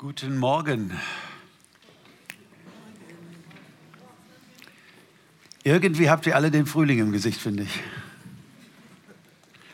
[0.00, 0.98] Guten Morgen.
[5.62, 7.80] Irgendwie habt ihr alle den Frühling im Gesicht, finde ich.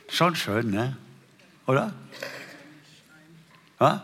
[0.09, 0.97] Schon schön, ne?
[1.69, 1.95] Oder?
[3.79, 4.01] Was?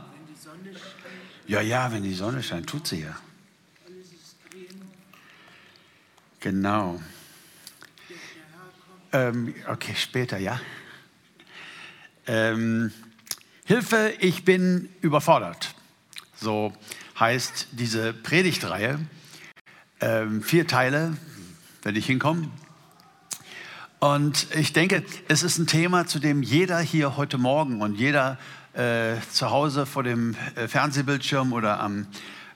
[1.49, 3.19] Ja, ja, wenn die Sonne scheint, tut sie ja.
[6.39, 7.03] Genau.
[9.11, 10.61] Ähm, okay, später, ja.
[12.29, 12.93] Ähm,
[13.65, 15.72] Hilfe, ich bin überfordert.
[16.43, 16.73] So
[17.21, 18.99] heißt diese Predigtreihe.
[20.01, 21.17] Ähm, vier Teile,
[21.85, 22.51] wenn ich hinkomme.
[24.01, 28.39] Und ich denke, es ist ein Thema, zu dem jeder hier heute Morgen und jeder
[28.73, 32.09] äh, zu Hause vor dem äh, Fernsehbildschirm oder am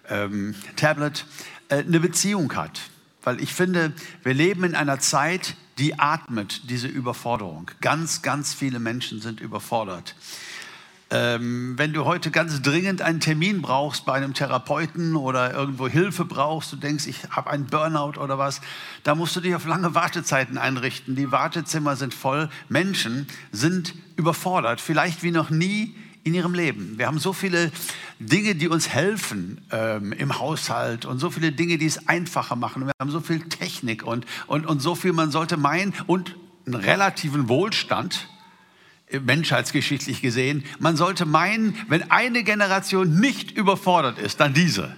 [0.09, 1.25] ähm, Tablet
[1.69, 2.81] äh, eine Beziehung hat.
[3.23, 3.93] Weil ich finde,
[4.25, 7.71] wir leben in einer Zeit, die atmet diese Überforderung.
[7.81, 10.17] Ganz, ganz viele Menschen sind überfordert.
[11.09, 16.25] Ähm, wenn du heute ganz dringend einen Termin brauchst bei einem Therapeuten oder irgendwo Hilfe
[16.25, 18.61] brauchst, du denkst, ich habe einen Burnout oder was,
[19.05, 21.15] da musst du dich auf lange Wartezeiten einrichten.
[21.15, 22.49] Die Wartezimmer sind voll.
[22.69, 26.99] Menschen sind überfordert, vielleicht wie noch nie in ihrem Leben.
[26.99, 27.71] Wir haben so viele
[28.19, 32.85] Dinge, die uns helfen ähm, im Haushalt und so viele Dinge, die es einfacher machen.
[32.85, 36.35] Wir haben so viel Technik und, und, und so viel, man sollte meinen, und
[36.67, 38.29] einen relativen Wohlstand
[39.11, 40.65] menschheitsgeschichtlich gesehen.
[40.79, 44.95] Man sollte meinen, wenn eine Generation nicht überfordert ist, dann diese.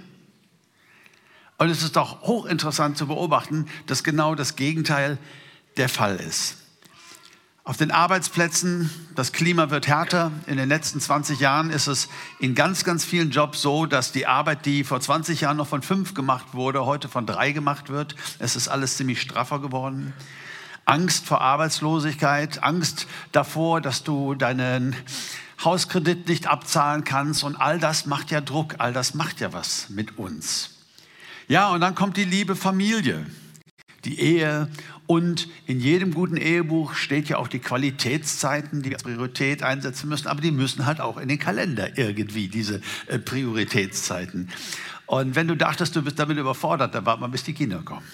[1.59, 5.19] Und es ist doch hochinteressant zu beobachten, dass genau das Gegenteil
[5.77, 6.57] der Fall ist.
[7.65, 10.33] Auf den Arbeitsplätzen, das Klima wird härter.
[10.47, 14.27] In den letzten 20 Jahren ist es in ganz, ganz vielen Jobs so, dass die
[14.27, 18.17] Arbeit, die vor 20 Jahren noch von fünf gemacht wurde, heute von drei gemacht wird.
[18.39, 20.15] Es ist alles ziemlich straffer geworden.
[20.89, 24.97] Angst vor Arbeitslosigkeit, Angst davor, dass du deinen
[25.63, 29.91] Hauskredit nicht abzahlen kannst und all das macht ja Druck, all das macht ja was
[29.91, 30.71] mit uns.
[31.47, 33.27] Ja, und dann kommt die liebe Familie,
[34.05, 34.69] die Ehe
[35.07, 40.29] und in jedem guten Ehebuch steht ja auch die Qualitätszeiten, die als Priorität einsetzen müssen,
[40.29, 44.51] aber die müssen halt auch in den Kalender irgendwie, diese äh, Prioritätszeiten.
[45.07, 48.07] Und wenn du dachtest, du bist damit überfordert, dann warte mal, bis die Kinder kommen.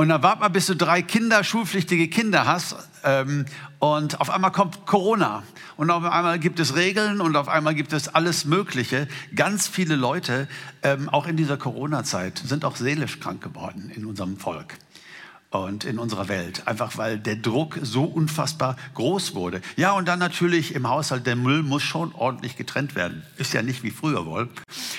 [0.00, 2.74] Und dann wart mal, bis du drei Kinder, schulpflichtige Kinder hast.
[3.04, 3.44] Ähm,
[3.80, 5.42] und auf einmal kommt Corona.
[5.76, 9.08] Und auf einmal gibt es Regeln und auf einmal gibt es alles Mögliche.
[9.36, 10.48] Ganz viele Leute,
[10.82, 14.78] ähm, auch in dieser Corona-Zeit, sind auch seelisch krank geworden in unserem Volk
[15.50, 16.66] und in unserer Welt.
[16.66, 19.60] Einfach weil der Druck so unfassbar groß wurde.
[19.76, 23.24] Ja, und dann natürlich im Haushalt, der Müll muss schon ordentlich getrennt werden.
[23.36, 24.48] Ist ja nicht wie früher wohl.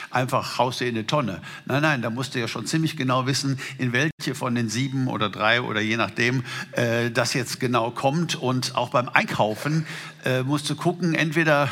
[0.09, 1.41] Einfach haust du in eine Tonne.
[1.66, 5.07] Nein, nein, da musst du ja schon ziemlich genau wissen, in welche von den sieben
[5.07, 8.35] oder drei oder je nachdem äh, das jetzt genau kommt.
[8.35, 9.85] Und auch beim Einkaufen
[10.25, 11.69] äh, musst du gucken, entweder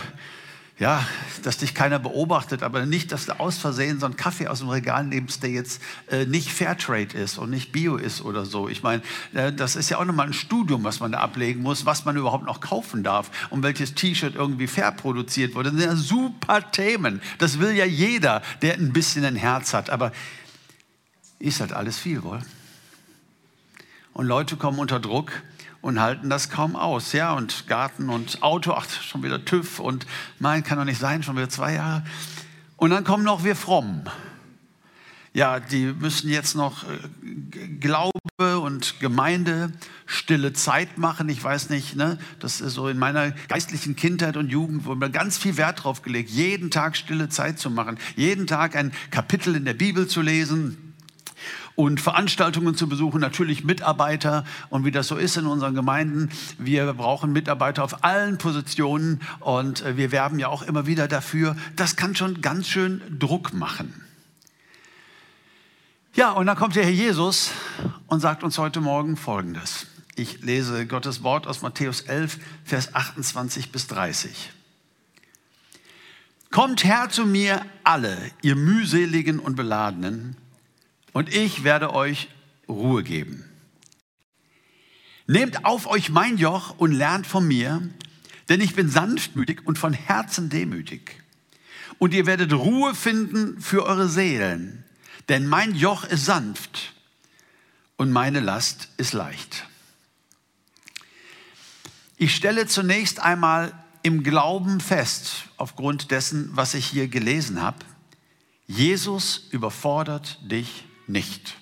[0.80, 1.06] ja,
[1.44, 4.70] dass dich keiner beobachtet, aber nicht, dass du aus Versehen so einen Kaffee aus dem
[4.70, 8.70] Regal nimmst, der jetzt äh, nicht Fairtrade ist und nicht Bio ist oder so.
[8.70, 9.04] Ich meine,
[9.34, 12.16] äh, das ist ja auch nochmal ein Studium, was man da ablegen muss, was man
[12.16, 15.72] überhaupt noch kaufen darf und welches T-Shirt irgendwie fair produziert wurde.
[15.72, 17.22] Das sind ja super Themen.
[17.40, 19.90] Das will ja jeder, der ein bisschen ein Herz hat.
[19.90, 20.14] Aber
[21.40, 22.40] ist halt alles viel, wohl?
[24.14, 25.32] Und Leute kommen unter Druck
[25.82, 27.14] und halten das kaum aus.
[27.14, 30.06] Ja, und Garten und Auto, ach, schon wieder TÜV und
[30.40, 32.04] mein, kann doch nicht sein, schon wieder zwei Jahre.
[32.78, 34.04] Und dann kommen noch wir fromm.
[35.32, 38.12] Ja, die müssen jetzt noch äh, Glaube
[38.62, 39.72] und Gemeinde,
[40.08, 41.30] stille Zeit machen.
[41.30, 42.18] Ich weiß nicht, ne?
[42.40, 46.02] das ist so in meiner geistlichen Kindheit und Jugend, wo man ganz viel Wert drauf
[46.02, 50.22] gelegt, jeden Tag stille Zeit zu machen, jeden Tag ein Kapitel in der Bibel zu
[50.22, 50.89] lesen
[51.80, 56.30] und Veranstaltungen zu besuchen, natürlich Mitarbeiter und wie das so ist in unseren Gemeinden.
[56.58, 61.56] Wir brauchen Mitarbeiter auf allen Positionen und äh, wir werben ja auch immer wieder dafür.
[61.78, 64.04] Das kann schon ganz schön Druck machen.
[66.16, 67.52] Ja, und dann kommt der Herr Jesus
[68.08, 69.88] und sagt uns heute Morgen Folgendes.
[70.18, 74.52] Ich lese Gottes Wort aus Matthäus 11, Vers 28 bis 30.
[76.52, 80.36] Kommt her zu mir alle, ihr mühseligen und beladenen,
[81.14, 82.30] und ich werde euch
[82.68, 83.46] Ruhe geben.
[85.28, 87.88] Nehmt auf euch mein Joch und lernt von mir,
[88.50, 91.24] denn ich bin sanftmütig und von Herzen demütig.
[92.00, 94.84] Und ihr werdet Ruhe finden für eure Seelen,
[95.28, 96.94] denn mein Joch ist sanft
[97.98, 99.68] und meine Last ist leicht.
[102.18, 103.72] Ich stelle zunächst einmal
[104.02, 107.86] im Glauben fest, aufgrund dessen, was ich hier gelesen habe,
[108.68, 111.56] Jesus überfordert dich nicht.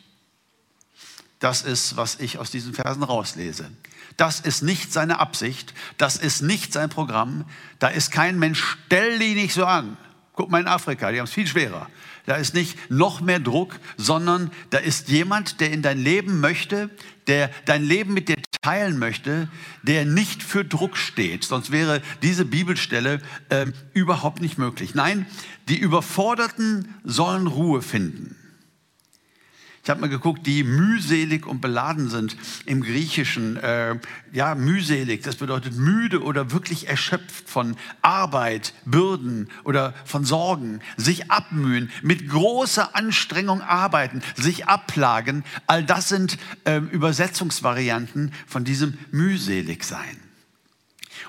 [1.40, 3.70] Das ist, was ich aus diesen Versen rauslese.
[4.18, 7.46] Das ist nicht seine Absicht, das ist nicht sein Programm.
[7.78, 9.98] Da ist kein Mensch, stell dich nicht so an.
[10.34, 11.88] Guck mal in Afrika, die haben es viel schwerer.
[12.26, 16.90] Da ist nicht noch mehr Druck, sondern da ist jemand, der in dein Leben möchte,
[17.28, 19.48] der dein Leben mit dir teilen möchte,
[19.84, 21.44] der nicht für Druck steht.
[21.44, 24.94] Sonst wäre diese Bibelstelle äh, überhaupt nicht möglich.
[24.94, 25.26] Nein,
[25.70, 28.36] die Überforderten sollen Ruhe finden.
[29.88, 32.36] Ich habe mal geguckt, die mühselig und beladen sind
[32.66, 33.56] im Griechischen.
[33.56, 33.96] Äh,
[34.34, 41.32] ja, mühselig, das bedeutet müde oder wirklich erschöpft von Arbeit, Bürden oder von Sorgen, sich
[41.32, 45.46] abmühen, mit großer Anstrengung arbeiten, sich abplagen.
[45.68, 50.27] All das sind äh, Übersetzungsvarianten von diesem mühselig sein.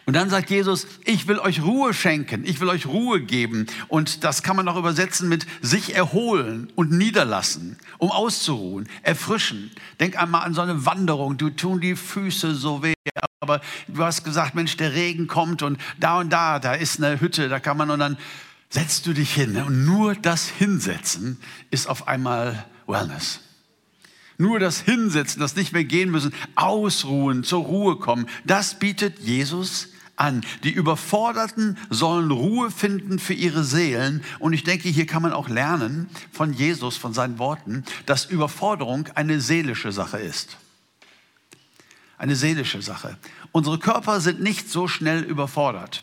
[0.08, 3.66] Und dann sagt Jesus, ich will euch Ruhe schenken, ich will euch Ruhe geben.
[3.88, 9.70] Und das kann man auch übersetzen mit sich erholen und niederlassen, um auszuruhen, erfrischen.
[10.00, 12.94] Denk einmal an so eine Wanderung, du tun die Füße so weh.
[13.40, 17.20] Aber du hast gesagt, Mensch, der Regen kommt und da und da, da ist eine
[17.20, 18.16] Hütte, da kann man und dann
[18.70, 19.58] setzt du dich hin.
[19.58, 21.38] Und nur das Hinsetzen
[21.70, 23.40] ist auf einmal Wellness.
[24.38, 29.88] Nur das Hinsetzen, das nicht mehr gehen müssen, ausruhen, zur Ruhe kommen, das bietet Jesus
[30.18, 30.44] an.
[30.64, 34.22] Die Überforderten sollen Ruhe finden für ihre Seelen.
[34.38, 39.08] Und ich denke, hier kann man auch lernen von Jesus, von seinen Worten, dass Überforderung
[39.14, 40.58] eine seelische Sache ist.
[42.18, 43.16] Eine seelische Sache.
[43.52, 46.02] Unsere Körper sind nicht so schnell überfordert.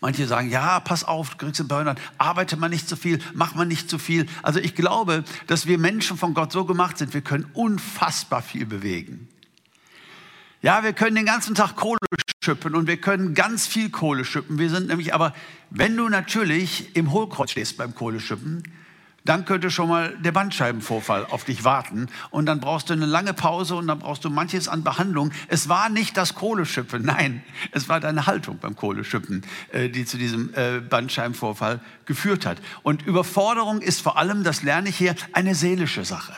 [0.00, 3.54] Manche sagen, ja, pass auf, du kriegst einen Burnout, arbeite mal nicht zu viel, mach
[3.54, 4.26] mal nicht zu viel.
[4.42, 8.64] Also ich glaube, dass wir Menschen von Gott so gemacht sind, wir können unfassbar viel
[8.64, 9.28] bewegen.
[10.60, 11.98] Ja, wir können den ganzen Tag Kohle
[12.44, 14.58] schippen und wir können ganz viel Kohle schippen.
[14.58, 15.32] Wir sind nämlich aber,
[15.70, 18.64] wenn du natürlich im Hohlkreuz stehst beim Kohleschippen,
[19.24, 23.34] dann könnte schon mal der Bandscheibenvorfall auf dich warten und dann brauchst du eine lange
[23.34, 25.30] Pause und dann brauchst du manches an Behandlung.
[25.46, 30.18] Es war nicht das Kohleschippen, nein, es war deine Haltung beim Kohleschippen, äh, die zu
[30.18, 32.58] diesem äh, Bandscheibenvorfall geführt hat.
[32.82, 36.34] Und Überforderung ist vor allem, das lerne ich hier, eine seelische Sache.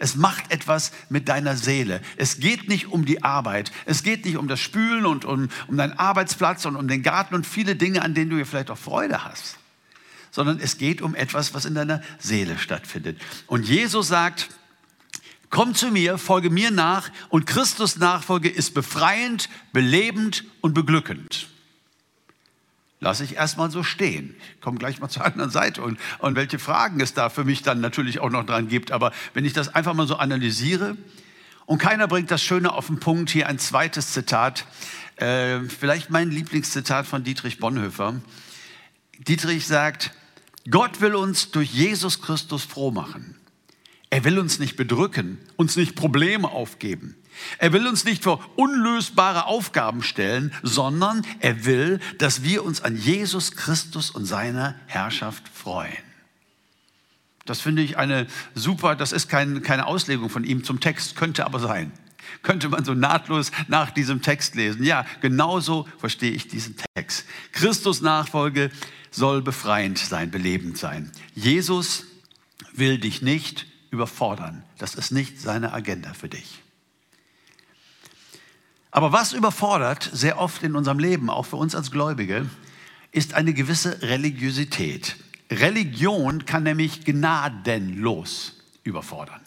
[0.00, 2.00] Es macht etwas mit deiner Seele.
[2.16, 3.70] Es geht nicht um die Arbeit.
[3.84, 7.34] Es geht nicht um das Spülen und um, um deinen Arbeitsplatz und um den Garten
[7.34, 9.58] und viele Dinge, an denen du vielleicht auch Freude hast.
[10.30, 13.20] Sondern es geht um etwas, was in deiner Seele stattfindet.
[13.46, 14.48] Und Jesus sagt,
[15.50, 21.50] komm zu mir, folge mir nach und Christus Nachfolge ist befreiend, belebend und beglückend
[23.00, 24.36] lasse ich erstmal so stehen.
[24.54, 27.62] Ich komme gleich mal zur anderen Seite und, und welche Fragen es da für mich
[27.62, 28.92] dann natürlich auch noch dran gibt.
[28.92, 30.96] Aber wenn ich das einfach mal so analysiere
[31.66, 34.66] und keiner bringt das Schöne auf den Punkt, hier ein zweites Zitat,
[35.16, 38.20] äh, vielleicht mein Lieblingszitat von Dietrich Bonhoeffer.
[39.18, 40.12] Dietrich sagt,
[40.70, 43.36] Gott will uns durch Jesus Christus froh machen.
[44.10, 47.16] Er will uns nicht bedrücken, uns nicht Probleme aufgeben.
[47.58, 52.96] Er will uns nicht vor unlösbare Aufgaben stellen, sondern er will, dass wir uns an
[52.96, 55.96] Jesus Christus und seiner Herrschaft freuen.
[57.46, 61.44] Das finde ich eine super, das ist kein, keine Auslegung von ihm zum Text, könnte
[61.46, 61.92] aber sein.
[62.42, 64.84] Könnte man so nahtlos nach diesem Text lesen.
[64.84, 67.24] Ja, genauso verstehe ich diesen Text.
[67.52, 68.70] Christus Nachfolge
[69.10, 71.10] soll befreiend sein, belebend sein.
[71.34, 72.04] Jesus
[72.72, 74.62] will dich nicht überfordern.
[74.78, 76.62] Das ist nicht seine Agenda für dich.
[78.90, 82.48] Aber was überfordert sehr oft in unserem Leben, auch für uns als Gläubige,
[83.12, 85.16] ist eine gewisse Religiosität.
[85.50, 88.54] Religion kann nämlich gnadenlos
[88.84, 89.40] überfordern.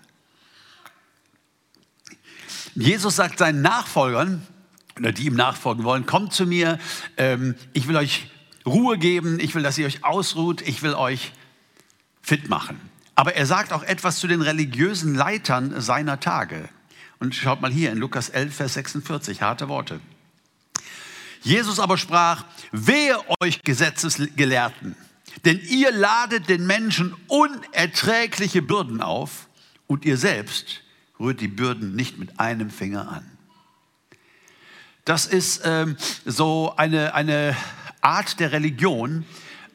[2.75, 4.45] Jesus sagt seinen Nachfolgern,
[4.97, 6.79] oder die ihm nachfolgen wollen, kommt zu mir,
[7.17, 8.29] ähm, ich will euch
[8.65, 11.33] Ruhe geben, ich will, dass ihr euch ausruht, ich will euch
[12.21, 12.79] fit machen.
[13.15, 16.69] Aber er sagt auch etwas zu den religiösen Leitern seiner Tage.
[17.23, 20.01] Und schaut mal hier in Lukas 11, Vers 46, harte Worte.
[21.41, 24.97] Jesus aber sprach, wehe euch Gesetzesgelehrten,
[25.45, 29.47] denn ihr ladet den Menschen unerträgliche Bürden auf
[29.87, 30.81] und ihr selbst
[31.17, 33.25] rührt die Bürden nicht mit einem Finger an.
[35.05, 37.55] Das ist ähm, so eine, eine
[38.01, 39.25] Art der Religion,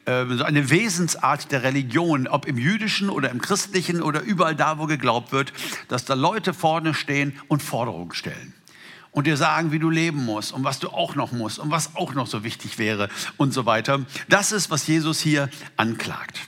[0.09, 4.87] so eine Wesensart der Religion, ob im jüdischen oder im christlichen oder überall da, wo
[4.87, 5.53] geglaubt wird,
[5.87, 8.53] dass da Leute vorne stehen und Forderungen stellen
[9.11, 11.95] und dir sagen, wie du leben musst und was du auch noch musst und was
[11.95, 14.05] auch noch so wichtig wäre und so weiter.
[14.27, 16.39] Das ist, was Jesus hier anklagt.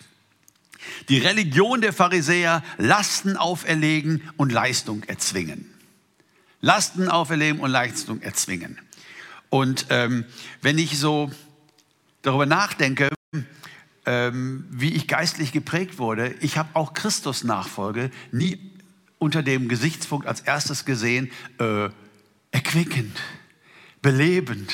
[1.10, 5.66] Die Religion der Pharisäer, Lasten auferlegen und Leistung erzwingen.
[6.62, 8.80] Lasten auferlegen und Leistung erzwingen.
[9.50, 10.26] Und ähm,
[10.62, 11.32] wenn ich so
[12.22, 13.10] darüber nachdenke,
[14.06, 18.72] ähm, wie ich geistlich geprägt wurde, ich habe auch Christus Nachfolge nie
[19.20, 21.90] unter dem Gesichtspunkt als erstes gesehen, äh,
[22.52, 23.18] erquickend,
[24.02, 24.74] belebend,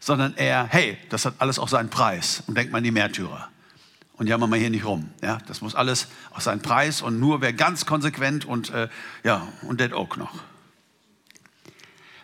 [0.00, 2.42] sondern eher, hey, das hat alles auch seinen Preis.
[2.46, 3.48] Und denkt man an die Märtyrer.
[4.14, 5.10] Und jammern wir hier nicht rum.
[5.22, 8.88] Ja, das muss alles auch seinen Preis und nur wer ganz konsequent und äh,
[9.24, 10.42] ja, und Dead Oak noch.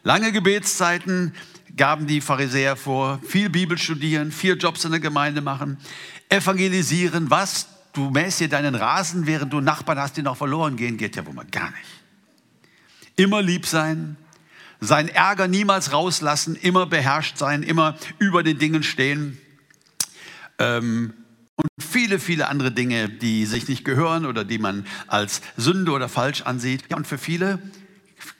[0.02, 1.34] Lange Gebetszeiten
[1.78, 5.78] gaben die Pharisäer vor, viel Bibel studieren, vier Jobs in der Gemeinde machen,
[6.28, 7.68] evangelisieren, was?
[7.94, 11.24] Du mähst hier deinen Rasen, während du Nachbarn hast, die noch verloren gehen, geht ja
[11.24, 12.02] wohl mal gar nicht.
[13.16, 14.16] Immer lieb sein,
[14.80, 19.38] seinen Ärger niemals rauslassen, immer beherrscht sein, immer über den Dingen stehen.
[20.58, 21.14] Ähm,
[21.56, 26.08] und viele, viele andere Dinge, die sich nicht gehören oder die man als Sünde oder
[26.08, 26.84] falsch ansieht.
[26.90, 27.58] Ja, und für viele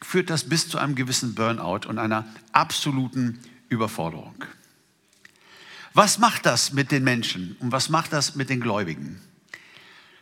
[0.02, 4.44] führt das bis zu einem gewissen Burnout und einer absoluten Überforderung.
[5.94, 9.20] Was macht das mit den Menschen und was macht das mit den Gläubigen?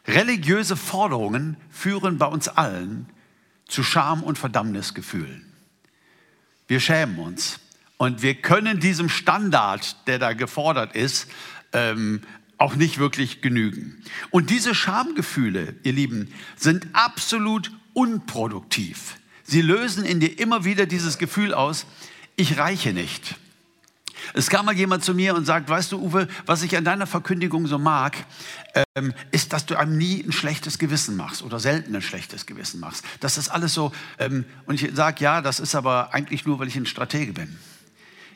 [0.06, 3.08] Religiöse Forderungen führen bei uns allen
[3.66, 5.52] zu Scham und Verdammnisgefühlen.
[6.68, 7.60] Wir schämen uns
[7.96, 11.28] und wir können diesem Standard, der da gefordert ist,
[11.72, 12.22] ähm,
[12.58, 14.02] auch nicht wirklich genügen.
[14.30, 19.16] Und diese Schamgefühle, ihr Lieben, sind absolut unproduktiv.
[19.46, 21.86] Sie lösen in dir immer wieder dieses Gefühl aus,
[22.36, 23.36] ich reiche nicht.
[24.34, 27.06] Es kam mal jemand zu mir und sagt, weißt du, Uwe, was ich an deiner
[27.06, 28.16] Verkündigung so mag,
[28.96, 32.80] ähm, ist, dass du einem nie ein schlechtes Gewissen machst oder selten ein schlechtes Gewissen
[32.80, 33.04] machst.
[33.20, 36.68] Das ist alles so, ähm, und ich sage, ja, das ist aber eigentlich nur, weil
[36.68, 37.56] ich ein Stratege bin.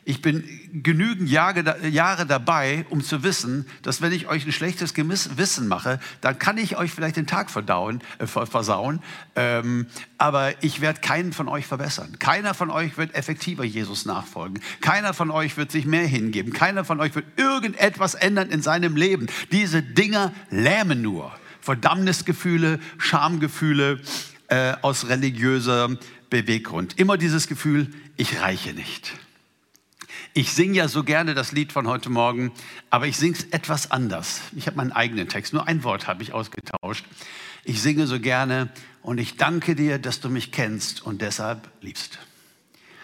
[0.03, 0.43] Ich bin
[0.73, 5.99] genügend Jahre, Jahre, dabei, um zu wissen, dass wenn ich euch ein schlechtes Gewissen mache,
[6.21, 9.01] dann kann ich euch vielleicht den Tag verdauen, äh, versauen,
[9.35, 9.85] ähm,
[10.17, 12.17] aber ich werde keinen von euch verbessern.
[12.17, 14.59] Keiner von euch wird effektiver Jesus nachfolgen.
[14.81, 16.51] Keiner von euch wird sich mehr hingeben.
[16.51, 19.27] Keiner von euch wird irgendetwas ändern in seinem Leben.
[19.51, 21.31] Diese Dinger lähmen nur.
[21.61, 24.01] Verdammnisgefühle, Schamgefühle
[24.47, 25.95] äh, aus religiöser
[26.31, 26.97] Beweggrund.
[26.97, 29.13] Immer dieses Gefühl, ich reiche nicht.
[30.33, 32.53] Ich singe ja so gerne das Lied von heute Morgen,
[32.89, 34.39] aber ich singe es etwas anders.
[34.55, 37.03] Ich habe meinen eigenen Text, nur ein Wort habe ich ausgetauscht.
[37.65, 38.69] Ich singe so gerne
[39.01, 42.19] und ich danke dir, dass du mich kennst und deshalb liebst.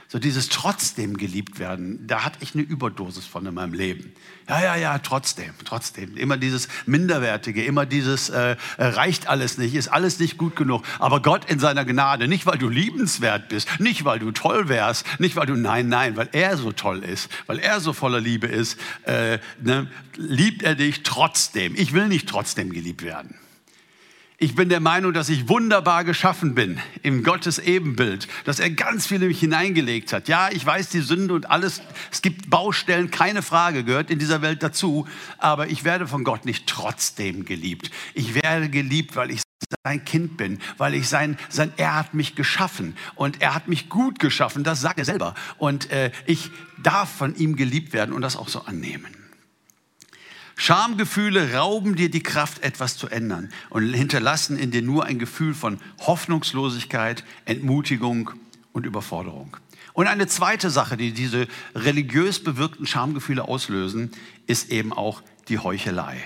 [0.09, 4.13] So dieses trotzdem geliebt werden, da hatte ich eine Überdosis von in meinem Leben.
[4.47, 6.15] Ja, ja, ja, trotzdem, trotzdem.
[6.15, 10.85] Immer dieses Minderwertige, immer dieses äh, reicht alles nicht, ist alles nicht gut genug.
[10.99, 15.05] Aber Gott in seiner Gnade, nicht weil du liebenswert bist, nicht weil du toll wärst,
[15.19, 18.47] nicht weil du, nein, nein, weil er so toll ist, weil er so voller Liebe
[18.47, 21.75] ist, äh, ne, liebt er dich trotzdem.
[21.75, 23.35] Ich will nicht trotzdem geliebt werden.
[24.39, 29.07] Ich bin der Meinung, dass ich wunderbar geschaffen bin im Gottes Ebenbild, dass er ganz
[29.07, 30.27] viel in mich hineingelegt hat.
[30.27, 31.81] Ja, ich weiß die Sünde und alles.
[32.11, 35.07] Es gibt Baustellen, keine Frage, gehört in dieser Welt dazu.
[35.39, 37.89] Aber ich werde von Gott nicht trotzdem geliebt.
[38.13, 39.41] Ich werde geliebt, weil ich
[39.83, 43.89] sein Kind bin, weil ich sein, sein, er hat mich geschaffen und er hat mich
[43.89, 45.33] gut geschaffen, das sagt er selber.
[45.57, 46.51] Und äh, ich
[46.83, 49.16] darf von ihm geliebt werden und das auch so annehmen.
[50.59, 55.53] Schamgefühle rauben dir die Kraft, etwas zu ändern und hinterlassen in dir nur ein Gefühl
[55.53, 58.31] von Hoffnungslosigkeit, Entmutigung
[58.73, 59.55] und Überforderung.
[59.93, 64.11] Und eine zweite Sache, die diese religiös bewirkten Schamgefühle auslösen,
[64.47, 66.21] ist eben auch die Heuchelei.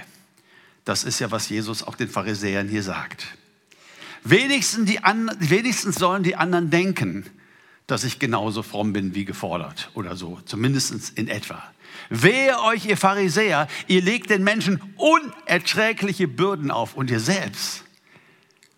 [0.86, 3.28] Das ist ja, was Jesus auch den Pharisäern hier sagt.
[4.24, 5.00] Wenigstens, die
[5.40, 7.26] wenigstens sollen die anderen denken,
[7.86, 11.62] dass ich genauso fromm bin wie gefordert oder so, zumindest in etwa.
[12.10, 17.84] Wehe euch, ihr Pharisäer, ihr legt den Menschen unerträgliche Bürden auf und ihr selbst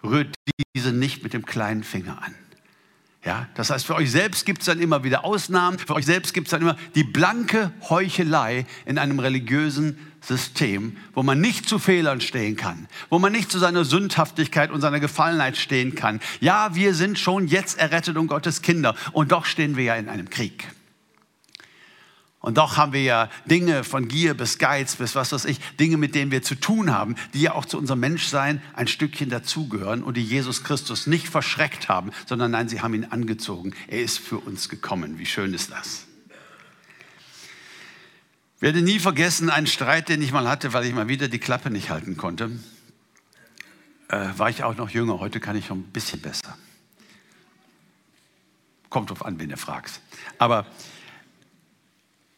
[0.03, 0.33] rührt
[0.75, 2.35] diese nicht mit dem kleinen Finger an.
[3.25, 6.33] Ja, das heißt, für euch selbst gibt es dann immer wieder Ausnahmen, für euch selbst
[6.33, 11.79] gibt es dann immer die blanke Heuchelei in einem religiösen System, wo man nicht zu
[11.79, 16.19] Fehlern stehen kann, wo man nicht zu seiner Sündhaftigkeit und seiner Gefallenheit stehen kann.
[16.41, 20.09] Ja, wir sind schon jetzt errettet und Gottes Kinder und doch stehen wir ja in
[20.09, 20.67] einem Krieg.
[22.43, 25.95] Und doch haben wir ja Dinge von Gier bis Geiz bis was weiß ich, Dinge,
[25.95, 30.03] mit denen wir zu tun haben, die ja auch zu unserem Menschsein ein Stückchen dazugehören
[30.03, 33.73] und die Jesus Christus nicht verschreckt haben, sondern nein, sie haben ihn angezogen.
[33.87, 35.19] Er ist für uns gekommen.
[35.19, 36.03] Wie schön ist das?
[38.57, 41.39] Ich werde nie vergessen einen Streit, den ich mal hatte, weil ich mal wieder die
[41.39, 42.51] Klappe nicht halten konnte.
[44.09, 46.57] Äh, war ich auch noch jünger, heute kann ich schon ein bisschen besser.
[48.89, 50.01] Kommt drauf an, wen du fragst.
[50.39, 50.65] Aber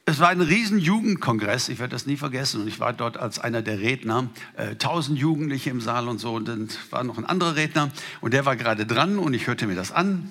[0.07, 2.61] es war ein riesen Jugendkongress, ich werde das nie vergessen.
[2.61, 6.33] Und ich war dort als einer der Redner, äh, tausend Jugendliche im Saal und so.
[6.33, 7.89] Und dann war noch ein anderer Redner
[8.21, 10.29] und der war gerade dran und ich hörte mir das an.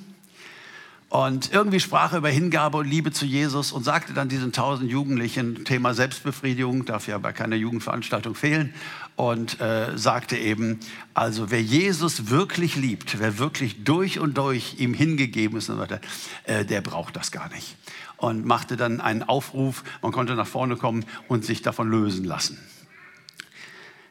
[1.08, 4.90] Und irgendwie sprach er über Hingabe und Liebe zu Jesus und sagte dann diesen tausend
[4.90, 8.74] Jugendlichen, Thema Selbstbefriedigung, darf ja bei keiner Jugendveranstaltung fehlen,
[9.16, 10.80] und äh, sagte eben,
[11.14, 15.82] also wer Jesus wirklich liebt, wer wirklich durch und durch ihm hingegeben ist, und so
[15.82, 16.00] weiter,
[16.44, 17.76] äh, der braucht das gar nicht.
[18.24, 22.58] Und machte dann einen Aufruf, man konnte nach vorne kommen und sich davon lösen lassen.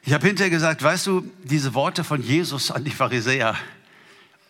[0.04, 3.56] Ich habe hinterher gesagt, weißt du, diese Worte von Jesus an die Pharisäer,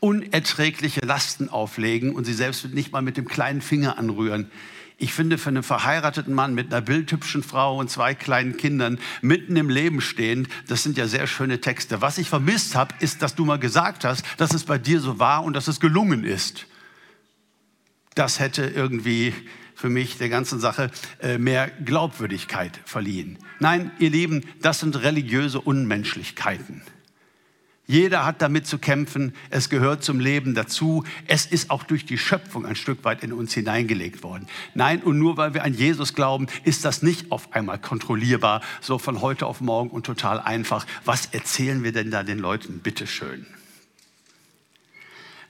[0.01, 4.51] unerträgliche Lasten auflegen und sie selbst nicht mal mit dem kleinen Finger anrühren.
[4.99, 9.57] Ich finde, für einen verheirateten Mann mit einer bildhübschen Frau und zwei kleinen Kindern mitten
[9.57, 12.03] im Leben stehend, das sind ja sehr schöne Texte.
[12.03, 15.19] Was ich vermisst habe, ist, dass du mal gesagt hast, dass es bei dir so
[15.19, 16.67] war und dass es gelungen ist.
[18.15, 19.35] Das hätte irgendwie
[19.75, 20.91] für mich der ganzen Sache
[21.21, 23.39] äh, mehr Glaubwürdigkeit verliehen.
[23.59, 26.83] Nein, ihr Lieben, das sind religiöse Unmenschlichkeiten.
[27.87, 29.35] Jeder hat damit zu kämpfen.
[29.51, 31.05] Es gehört zum Leben dazu.
[31.27, 34.47] Es ist auch durch die Schöpfung ein Stück weit in uns hineingelegt worden.
[34.73, 38.99] Nein, und nur weil wir an Jesus glauben, ist das nicht auf einmal kontrollierbar, so
[38.99, 40.87] von heute auf morgen und total einfach.
[41.05, 42.79] Was erzählen wir denn da den Leuten?
[42.79, 43.47] Bitte schön.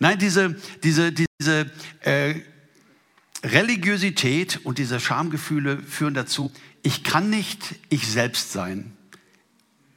[0.01, 2.35] Nein, diese, diese, diese äh,
[3.45, 6.51] Religiosität und diese Schamgefühle führen dazu,
[6.83, 8.97] ich kann nicht ich selbst sein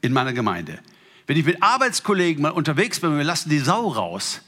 [0.02, 0.80] in meiner Gemeinde.
[1.28, 4.42] Wenn ich mit Arbeitskollegen mal unterwegs bin und wir lassen die Sau raus,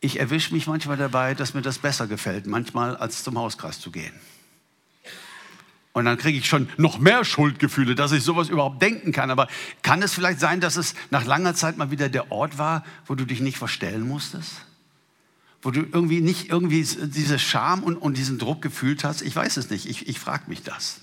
[0.00, 3.90] ich erwische mich manchmal dabei, dass mir das besser gefällt, manchmal als zum Hauskreis zu
[3.90, 4.12] gehen.
[5.92, 9.30] Und dann kriege ich schon noch mehr Schuldgefühle, dass ich sowas überhaupt denken kann.
[9.30, 9.46] Aber
[9.82, 13.14] kann es vielleicht sein, dass es nach langer Zeit mal wieder der Ort war, wo
[13.14, 14.66] du dich nicht verstellen musstest?
[15.64, 19.22] Wo du irgendwie nicht irgendwie diese Scham und, und diesen Druck gefühlt hast?
[19.22, 19.86] Ich weiß es nicht.
[19.86, 21.00] Ich, ich frage mich das.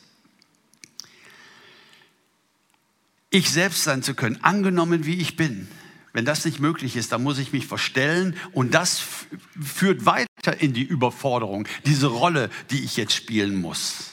[3.32, 5.68] ich selbst sein zu können, angenommen wie ich bin.
[6.14, 9.02] Wenn das nicht möglich ist, dann muss ich mich verstellen und das
[9.60, 14.12] führt weiter in die Überforderung, diese Rolle, die ich jetzt spielen muss.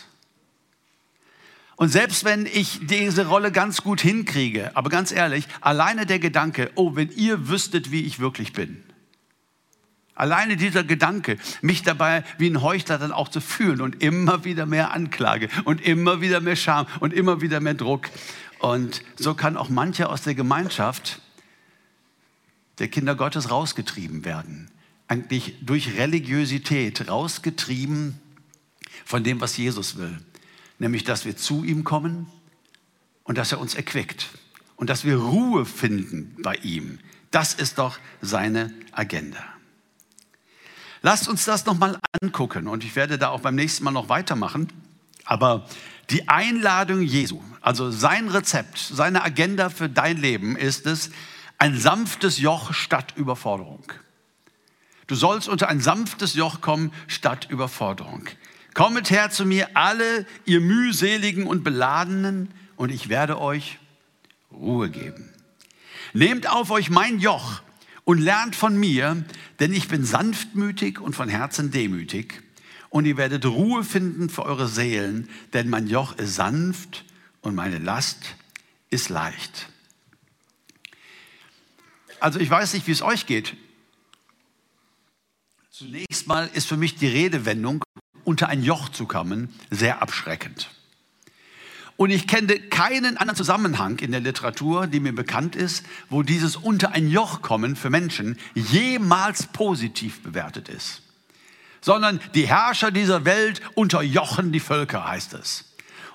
[1.74, 6.70] Und selbst wenn ich diese Rolle ganz gut hinkriege, aber ganz ehrlich, alleine der Gedanke,
[6.76, 8.82] oh, wenn ihr wüsstet, wie ich wirklich bin.
[10.18, 14.66] Alleine dieser Gedanke, mich dabei wie ein Heuchler dann auch zu fühlen und immer wieder
[14.66, 18.10] mehr Anklage und immer wieder mehr Scham und immer wieder mehr Druck.
[18.58, 21.20] Und so kann auch mancher aus der Gemeinschaft
[22.80, 24.72] der Kinder Gottes rausgetrieben werden.
[25.06, 28.18] Eigentlich durch Religiosität rausgetrieben
[29.04, 30.18] von dem, was Jesus will.
[30.80, 32.26] Nämlich, dass wir zu ihm kommen
[33.22, 34.30] und dass er uns erquickt
[34.74, 36.98] und dass wir Ruhe finden bei ihm.
[37.30, 39.44] Das ist doch seine Agenda.
[41.02, 44.72] Lasst uns das nochmal angucken und ich werde da auch beim nächsten Mal noch weitermachen.
[45.24, 45.66] Aber
[46.10, 51.10] die Einladung Jesu, also sein Rezept, seine Agenda für dein Leben ist es,
[51.58, 53.84] ein sanftes Joch statt Überforderung.
[55.06, 58.24] Du sollst unter ein sanftes Joch kommen statt Überforderung.
[58.74, 63.78] Kommet her zu mir, alle ihr mühseligen und beladenen, und ich werde euch
[64.52, 65.32] Ruhe geben.
[66.12, 67.60] Nehmt auf euch mein Joch
[68.08, 69.22] und lernt von mir,
[69.60, 72.42] denn ich bin sanftmütig und von Herzen demütig
[72.88, 77.04] und ihr werdet Ruhe finden für eure Seelen, denn mein Joch ist sanft
[77.42, 78.34] und meine Last
[78.88, 79.68] ist leicht.
[82.18, 83.54] Also ich weiß nicht, wie es euch geht.
[85.70, 87.84] Zunächst mal ist für mich die Redewendung,
[88.24, 90.70] unter ein Joch zu kommen, sehr abschreckend.
[91.98, 96.56] Und ich kenne keinen anderen Zusammenhang in der Literatur, die mir bekannt ist, wo dieses
[96.56, 101.02] unter ein Joch kommen für Menschen jemals positiv bewertet ist
[101.80, 105.64] sondern die Herrscher dieser Welt unterjochen die Völker, heißt es.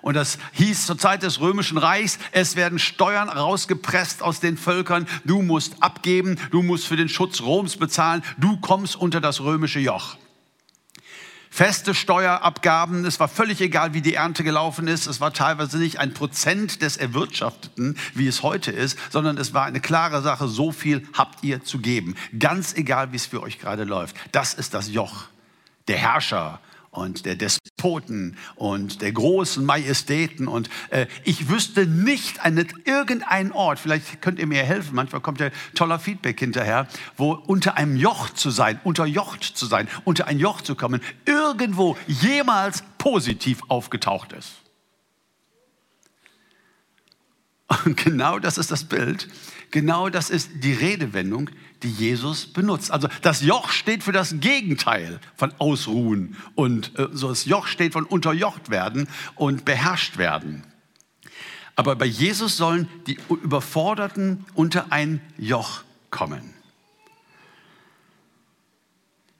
[0.01, 5.07] Und das hieß zur Zeit des Römischen Reichs, es werden Steuern rausgepresst aus den Völkern,
[5.23, 9.79] du musst abgeben, du musst für den Schutz Roms bezahlen, du kommst unter das römische
[9.79, 10.17] Joch.
[11.55, 15.99] Feste Steuerabgaben, es war völlig egal, wie die Ernte gelaufen ist, es war teilweise nicht
[15.99, 20.71] ein Prozent des Erwirtschafteten, wie es heute ist, sondern es war eine klare Sache, so
[20.71, 22.15] viel habt ihr zu geben.
[22.39, 24.15] Ganz egal, wie es für euch gerade läuft.
[24.31, 25.25] Das ist das Joch
[25.87, 26.59] der Herrscher
[26.93, 30.47] und der Despoten und der großen Majestäten.
[30.47, 35.39] Und äh, ich wüsste nicht einen, irgendeinen Ort, vielleicht könnt ihr mir helfen, manchmal kommt
[35.39, 40.39] ja toller Feedback hinterher, wo unter einem Joch zu sein, unterjocht zu sein, unter ein
[40.39, 44.62] Joch zu kommen, irgendwo jemals positiv aufgetaucht ist.
[47.85, 49.27] Und genau das ist das Bild,
[49.71, 51.49] genau das ist die Redewendung,
[51.81, 52.91] die Jesus benutzt.
[52.91, 57.93] Also das Joch steht für das Gegenteil von Ausruhen und äh, so das Joch steht
[57.93, 60.63] von unterjocht werden und beherrscht werden.
[61.75, 66.52] Aber bei Jesus sollen die Überforderten unter ein Joch kommen.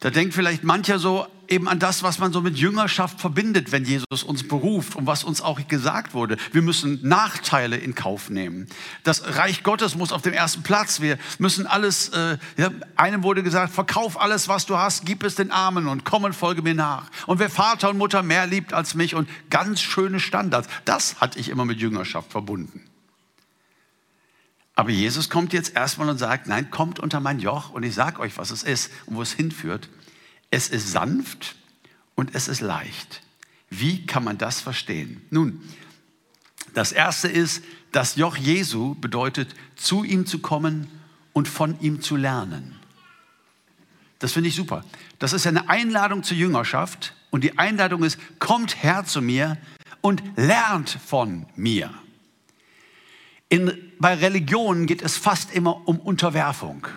[0.03, 3.85] Da denkt vielleicht mancher so eben an das, was man so mit Jüngerschaft verbindet, wenn
[3.85, 6.35] Jesus uns beruft und was uns auch gesagt wurde.
[6.51, 8.67] Wir müssen Nachteile in Kauf nehmen.
[9.03, 10.99] Das Reich Gottes muss auf dem ersten Platz.
[10.99, 15.35] Wir müssen alles, äh, ja, einem wurde gesagt, verkauf alles, was du hast, gib es
[15.35, 17.09] den Armen und komm und folge mir nach.
[17.25, 21.39] Und wer Vater und Mutter mehr liebt als mich und ganz schöne Standards, das hatte
[21.39, 22.81] ich immer mit Jüngerschaft verbunden.
[24.75, 28.19] Aber Jesus kommt jetzt erstmal und sagt, nein, kommt unter mein Joch und ich sage
[28.19, 29.89] euch, was es ist und wo es hinführt.
[30.49, 31.55] Es ist sanft
[32.15, 33.21] und es ist leicht.
[33.69, 35.21] Wie kann man das verstehen?
[35.29, 35.61] Nun,
[36.73, 40.87] das erste ist, das Joch Jesu bedeutet, zu ihm zu kommen
[41.33, 42.79] und von ihm zu lernen.
[44.19, 44.83] Das finde ich super.
[45.19, 49.57] Das ist eine Einladung zur Jüngerschaft und die Einladung ist, kommt her zu mir
[50.01, 51.91] und lernt von mir.
[53.53, 56.87] In, bei Religionen geht es fast immer um Unterwerfung.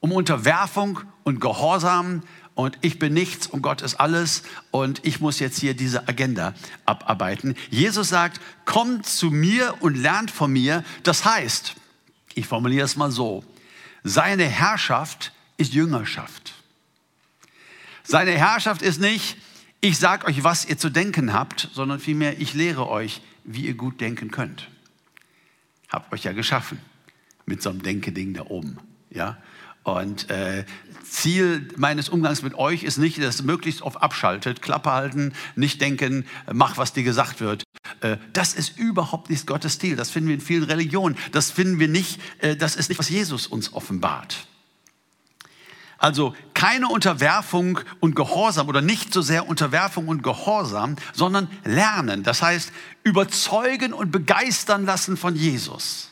[0.00, 2.24] Um Unterwerfung und Gehorsam
[2.56, 6.54] und ich bin nichts und Gott ist alles und ich muss jetzt hier diese Agenda
[6.86, 7.54] abarbeiten.
[7.70, 10.82] Jesus sagt, kommt zu mir und lernt von mir.
[11.04, 11.76] Das heißt,
[12.34, 13.44] ich formuliere es mal so,
[14.02, 16.52] seine Herrschaft ist Jüngerschaft.
[18.02, 19.36] Seine Herrschaft ist nicht,
[19.80, 23.74] ich sage euch, was ihr zu denken habt, sondern vielmehr, ich lehre euch, wie ihr
[23.74, 24.68] gut denken könnt
[25.90, 26.80] habe euch ja geschaffen
[27.46, 28.78] mit so einem Denkeding da oben.
[29.10, 29.38] Ja?
[29.82, 30.64] Und äh,
[31.04, 35.80] Ziel meines Umgangs mit euch ist nicht, dass ihr möglichst oft abschaltet, Klappe halten, nicht
[35.80, 37.64] denken, mach, was dir gesagt wird.
[38.00, 39.96] Äh, das ist überhaupt nicht Gottes Stil.
[39.96, 41.16] Das finden wir in vielen Religionen.
[41.32, 44.46] Das finden wir nicht, äh, das ist nicht, was Jesus uns offenbart.
[46.00, 52.22] Also keine Unterwerfung und Gehorsam oder nicht so sehr Unterwerfung und Gehorsam, sondern lernen.
[52.22, 52.72] Das heißt,
[53.04, 56.10] überzeugen und begeistern lassen von Jesus.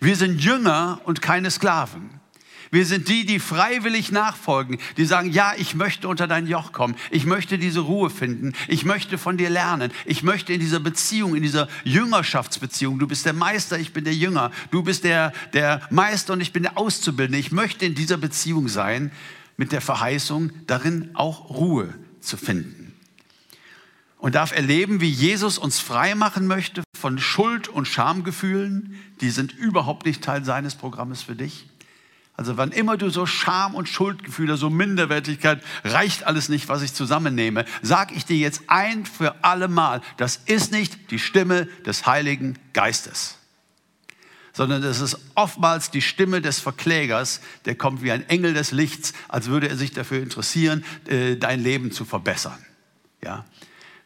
[0.00, 2.20] Wir sind Jünger und keine Sklaven.
[2.70, 6.96] Wir sind die, die freiwillig nachfolgen, die sagen, ja, ich möchte unter dein Joch kommen,
[7.10, 11.36] ich möchte diese Ruhe finden, ich möchte von dir lernen, ich möchte in dieser Beziehung,
[11.36, 15.80] in dieser Jüngerschaftsbeziehung, du bist der Meister, ich bin der Jünger, du bist der, der
[15.90, 19.12] Meister und ich bin der Auszubildende, ich möchte in dieser Beziehung sein,
[19.56, 22.94] mit der Verheißung, darin auch Ruhe zu finden.
[24.18, 29.52] Und darf erleben, wie Jesus uns frei machen möchte von Schuld und Schamgefühlen, die sind
[29.52, 31.66] überhaupt nicht Teil seines Programmes für dich
[32.36, 36.92] also wann immer du so Scham und Schuldgefühle, so Minderwertigkeit, reicht alles nicht, was ich
[36.92, 42.06] zusammennehme, sag ich dir jetzt ein für alle Mal, das ist nicht die Stimme des
[42.06, 43.38] Heiligen Geistes,
[44.52, 49.14] sondern das ist oftmals die Stimme des Verklägers, der kommt wie ein Engel des Lichts,
[49.28, 52.58] als würde er sich dafür interessieren, äh, dein Leben zu verbessern.
[53.24, 53.46] Ja?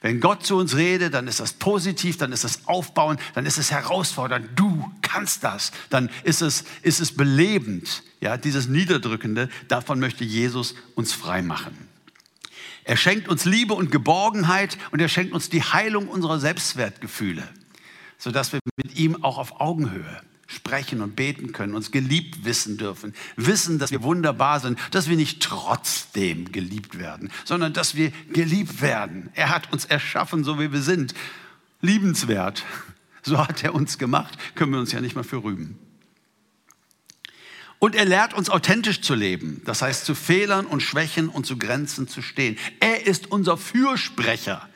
[0.01, 3.59] Wenn Gott zu uns redet, dann ist das positiv, dann ist es aufbauend, dann ist
[3.59, 4.49] es herausfordernd.
[4.57, 5.73] Du kannst das.
[5.91, 8.03] Dann ist es, ist es belebend.
[8.21, 11.77] Ja, dieses Niederdrückende, davon möchte Jesus uns frei machen.
[12.85, 17.47] Er schenkt uns Liebe und Geborgenheit und er schenkt uns die Heilung unserer Selbstwertgefühle,
[18.17, 23.15] sodass wir mit ihm auch auf Augenhöhe sprechen und beten können, uns geliebt wissen dürfen,
[23.37, 28.83] wissen, dass wir wunderbar sind, dass wir nicht trotzdem geliebt werden, sondern dass wir geliebt
[28.83, 29.31] werden.
[29.35, 31.15] Er hat uns erschaffen, so wie wir sind.
[31.81, 32.65] Liebenswert.
[33.23, 35.79] So hat er uns gemacht, können wir uns ja nicht mal für rühmen.
[37.79, 41.59] Und er lehrt uns authentisch zu leben, das heißt zu Fehlern und Schwächen und zu
[41.59, 42.57] Grenzen zu stehen.
[42.81, 44.67] Er ist unser Fürsprecher.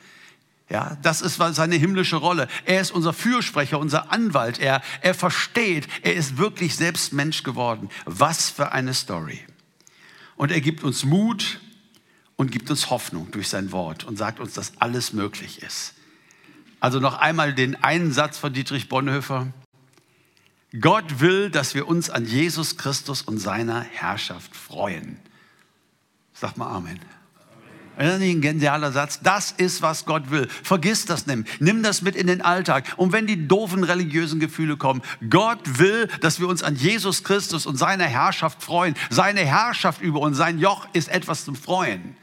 [0.69, 2.47] Ja, das ist seine himmlische Rolle.
[2.65, 4.59] Er ist unser Fürsprecher, unser Anwalt.
[4.59, 7.89] Er, er versteht, er ist wirklich selbst Mensch geworden.
[8.05, 9.39] Was für eine Story.
[10.35, 11.59] Und er gibt uns Mut
[12.35, 15.93] und gibt uns Hoffnung durch sein Wort und sagt uns, dass alles möglich ist.
[16.79, 19.47] Also noch einmal den einen Satz von Dietrich Bonhoeffer.
[20.81, 25.19] Gott will, dass wir uns an Jesus Christus und seiner Herrschaft freuen.
[26.33, 26.99] Sag mal Amen.
[27.97, 29.19] Das ist nicht ein genialer Satz.
[29.21, 30.47] Das ist, was Gott will.
[30.63, 31.61] Vergiss das nicht.
[31.61, 32.93] Nimm das mit in den Alltag.
[32.97, 37.65] Und wenn die doofen religiösen Gefühle kommen, Gott will, dass wir uns an Jesus Christus
[37.65, 38.95] und seine Herrschaft freuen.
[39.09, 42.17] Seine Herrschaft über uns, sein Joch ist etwas zum Freuen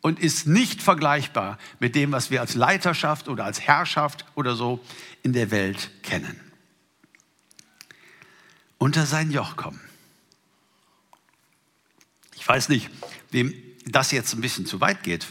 [0.00, 4.78] und ist nicht vergleichbar mit dem, was wir als Leiterschaft oder als Herrschaft oder so
[5.22, 6.38] in der Welt kennen.
[8.76, 9.80] Unter sein Joch kommen.
[12.36, 12.90] Ich weiß nicht,
[13.30, 13.54] wem
[13.86, 15.26] das jetzt ein bisschen zu weit geht.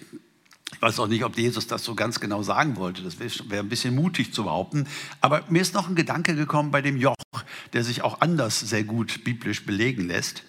[0.73, 3.03] Ich weiß auch nicht, ob Jesus das so ganz genau sagen wollte.
[3.03, 4.87] Das wäre ein bisschen mutig zu behaupten.
[5.21, 7.15] Aber mir ist noch ein Gedanke gekommen bei dem Joch,
[7.73, 10.43] der sich auch anders sehr gut biblisch belegen lässt.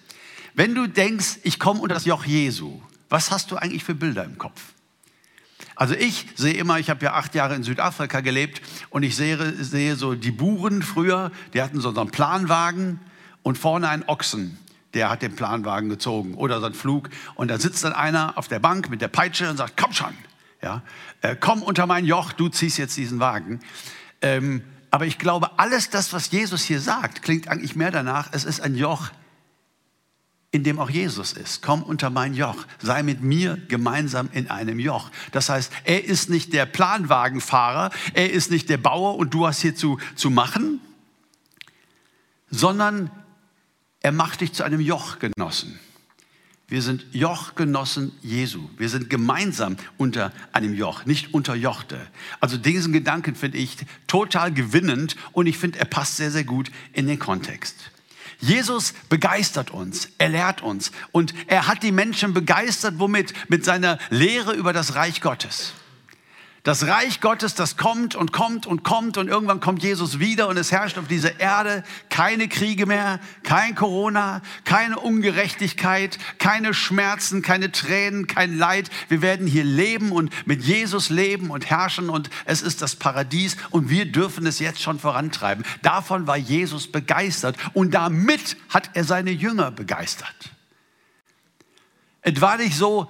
[0.53, 4.23] Wenn du denkst, ich komme unter das Joch Jesu, was hast du eigentlich für Bilder
[4.23, 4.73] im Kopf?
[5.75, 9.53] Also ich sehe immer, ich habe ja acht Jahre in Südafrika gelebt und ich sehe,
[9.61, 12.99] sehe so die Buren früher, die hatten so einen Planwagen
[13.43, 14.57] und vorne einen Ochsen
[14.95, 17.09] der hat den Planwagen gezogen oder so ein Flug.
[17.35, 20.13] Und da sitzt dann einer auf der Bank mit der Peitsche und sagt, komm schon,
[20.61, 20.81] ja,
[21.21, 23.59] äh, komm unter mein Joch, du ziehst jetzt diesen Wagen.
[24.21, 28.45] Ähm, aber ich glaube, alles das, was Jesus hier sagt, klingt eigentlich mehr danach, es
[28.45, 29.11] ist ein Joch,
[30.51, 31.61] in dem auch Jesus ist.
[31.61, 35.11] Komm unter mein Joch, sei mit mir gemeinsam in einem Joch.
[35.33, 39.61] Das heißt, er ist nicht der Planwagenfahrer, er ist nicht der Bauer und du hast
[39.61, 40.79] hier zu, zu machen,
[42.49, 43.11] sondern
[44.05, 45.79] er macht dich zu einem Jochgenossen.
[46.67, 48.69] Wir sind Jochgenossen Jesu.
[48.77, 51.99] Wir sind gemeinsam unter einem Joch, nicht unterjochte.
[52.39, 56.69] Also diesen Gedanken finde ich total gewinnend und ich finde, er passt sehr, sehr gut
[56.93, 57.89] in den Kontext.
[58.39, 63.33] Jesus begeistert uns, er lehrt uns und er hat die Menschen begeistert, womit?
[63.49, 65.73] Mit seiner Lehre über das Reich Gottes.
[66.65, 70.57] Das Reich Gottes, das kommt und kommt und kommt und irgendwann kommt Jesus wieder und
[70.57, 77.71] es herrscht auf dieser Erde keine Kriege mehr, kein Corona, keine Ungerechtigkeit, keine Schmerzen, keine
[77.71, 78.89] Tränen, kein Leid.
[79.09, 83.57] Wir werden hier leben und mit Jesus leben und herrschen und es ist das Paradies
[83.69, 85.63] und wir dürfen es jetzt schon vorantreiben.
[85.83, 90.35] Davon war Jesus begeistert und damit hat er seine Jünger begeistert.
[92.23, 93.07] Etwa nicht so,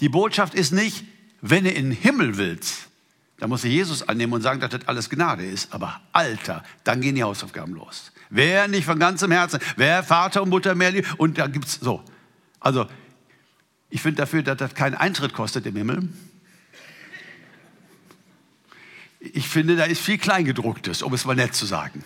[0.00, 1.04] die Botschaft ist nicht,
[1.42, 2.88] wenn du in den Himmel willst,
[3.44, 5.74] da muss ich Jesus annehmen und sagen, dass das alles Gnade ist.
[5.74, 8.10] Aber Alter, dann gehen die Hausaufgaben los.
[8.30, 11.20] Wer nicht von ganzem Herzen, wer Vater und Mutter mehr liebt.
[11.20, 12.02] Und da es so.
[12.58, 12.86] Also,
[13.90, 16.08] ich finde dafür, dass das keinen Eintritt kostet im Himmel.
[19.20, 22.02] Ich finde, da ist viel Kleingedrucktes, um es mal nett zu sagen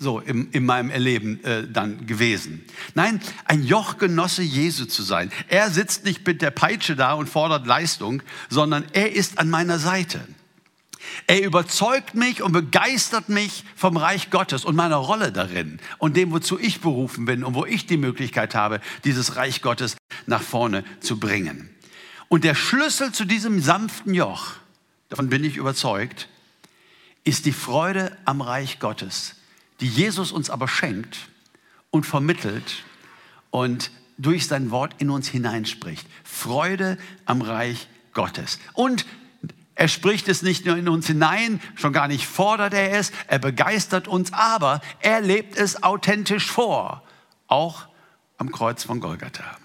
[0.00, 2.64] so in, in meinem Erleben äh, dann gewesen.
[2.94, 5.30] Nein, ein Jochgenosse Jesu zu sein.
[5.48, 9.78] Er sitzt nicht mit der Peitsche da und fordert Leistung, sondern er ist an meiner
[9.78, 10.26] Seite.
[11.26, 16.30] Er überzeugt mich und begeistert mich vom Reich Gottes und meiner Rolle darin und dem,
[16.30, 20.82] wozu ich berufen bin und wo ich die Möglichkeit habe, dieses Reich Gottes nach vorne
[21.00, 21.68] zu bringen.
[22.28, 24.52] Und der Schlüssel zu diesem sanften Joch,
[25.10, 26.28] davon bin ich überzeugt,
[27.24, 29.34] ist die Freude am Reich Gottes
[29.80, 31.28] die Jesus uns aber schenkt
[31.90, 32.84] und vermittelt
[33.50, 36.06] und durch sein Wort in uns hineinspricht.
[36.24, 38.58] Freude am Reich Gottes.
[38.74, 39.06] Und
[39.74, 43.38] er spricht es nicht nur in uns hinein, schon gar nicht fordert er es, er
[43.38, 47.02] begeistert uns, aber er lebt es authentisch vor,
[47.46, 47.86] auch
[48.36, 49.59] am Kreuz von Golgatha.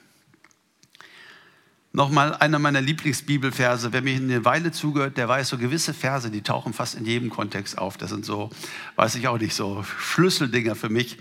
[1.95, 3.93] Nochmal einer meiner Lieblingsbibelverse.
[3.93, 7.29] Wer mir eine Weile zugehört, der weiß, so gewisse Verse, die tauchen fast in jedem
[7.29, 7.95] Kontext auf.
[7.95, 8.49] Das sind so,
[8.97, 11.17] weiß ich auch nicht, so Schlüsseldinger für mich.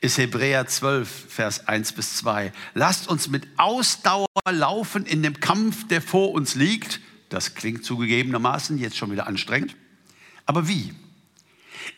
[0.00, 2.50] Ist Hebräer 12, Vers 1 bis 2.
[2.72, 7.00] Lasst uns mit Ausdauer laufen in dem Kampf, der vor uns liegt.
[7.28, 9.76] Das klingt zugegebenermaßen jetzt schon wieder anstrengend.
[10.46, 10.94] Aber wie?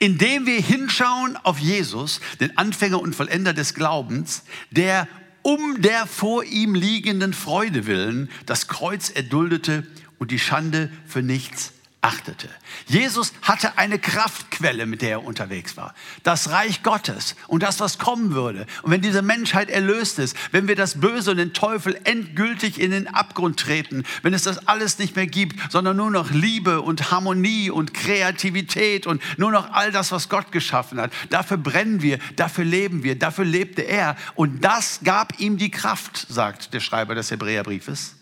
[0.00, 5.07] Indem wir hinschauen auf Jesus, den Anfänger und Vollender des Glaubens, der
[5.48, 9.87] um der vor ihm liegenden Freude willen das Kreuz erduldete
[10.18, 11.72] und die Schande für nichts
[12.09, 12.49] achtete.
[12.87, 15.94] Jesus hatte eine Kraftquelle, mit der er unterwegs war.
[16.23, 18.66] Das Reich Gottes und das, was kommen würde.
[18.83, 22.92] Und wenn diese Menschheit erlöst ist, wenn wir das Böse und den Teufel endgültig in
[22.92, 27.11] den Abgrund treten, wenn es das alles nicht mehr gibt, sondern nur noch Liebe und
[27.11, 32.18] Harmonie und Kreativität und nur noch all das, was Gott geschaffen hat, dafür brennen wir,
[32.37, 34.16] dafür leben wir, dafür lebte er.
[34.35, 38.16] Und das gab ihm die Kraft, sagt der Schreiber des Hebräerbriefes,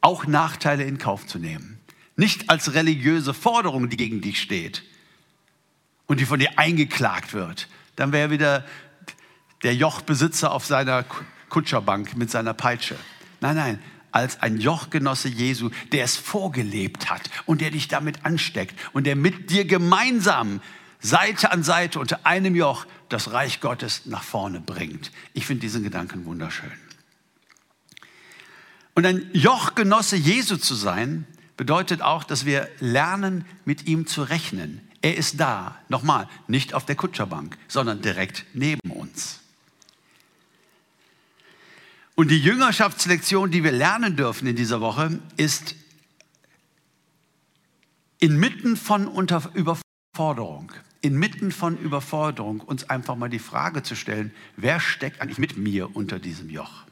[0.00, 1.75] auch Nachteile in Kauf zu nehmen
[2.16, 4.82] nicht als religiöse Forderung, die gegen dich steht
[6.06, 7.68] und die von dir eingeklagt wird.
[7.94, 8.64] Dann wäre wieder
[9.62, 11.04] der Jochbesitzer auf seiner
[11.48, 12.96] Kutscherbank mit seiner Peitsche.
[13.40, 18.74] Nein, nein, als ein Jochgenosse Jesu, der es vorgelebt hat und der dich damit ansteckt
[18.92, 20.60] und der mit dir gemeinsam
[21.00, 25.12] Seite an Seite unter einem Joch das Reich Gottes nach vorne bringt.
[25.34, 26.72] Ich finde diesen Gedanken wunderschön.
[28.94, 31.26] Und ein Jochgenosse Jesu zu sein,
[31.56, 34.80] bedeutet auch, dass wir lernen, mit ihm zu rechnen.
[35.02, 39.40] Er ist da, nochmal, nicht auf der Kutscherbank, sondern direkt neben uns.
[42.14, 45.74] Und die Jüngerschaftslektion, die wir lernen dürfen in dieser Woche, ist
[48.18, 54.80] inmitten von Unter Überforderung, inmitten von Überforderung uns einfach mal die Frage zu stellen, wer
[54.80, 56.86] steckt eigentlich mit mir unter diesem Joch?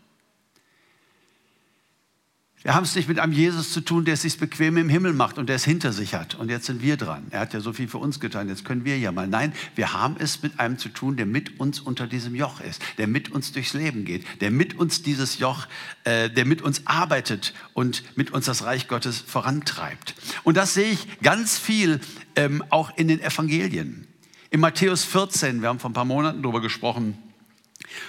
[2.64, 5.12] Wir haben es nicht mit einem Jesus zu tun, der es sich bequem im Himmel
[5.12, 6.34] macht und der es hinter sich hat.
[6.34, 7.26] Und jetzt sind wir dran.
[7.28, 9.28] Er hat ja so viel für uns getan, jetzt können wir ja mal.
[9.28, 12.80] Nein, wir haben es mit einem zu tun, der mit uns unter diesem Joch ist,
[12.96, 15.66] der mit uns durchs Leben geht, der mit uns dieses Joch,
[16.04, 20.14] äh, der mit uns arbeitet und mit uns das Reich Gottes vorantreibt.
[20.42, 22.00] Und das sehe ich ganz viel
[22.34, 24.06] ähm, auch in den Evangelien.
[24.48, 27.18] In Matthäus 14, wir haben vor ein paar Monaten darüber gesprochen,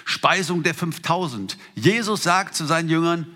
[0.06, 1.58] Speisung der 5000.
[1.76, 3.28] Jesus sagt zu seinen Jüngern,